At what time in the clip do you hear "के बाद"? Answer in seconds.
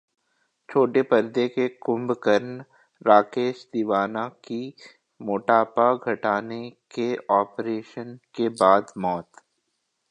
8.35-8.93